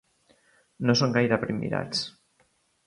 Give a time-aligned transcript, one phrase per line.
[0.89, 2.05] No són gaire primmirats.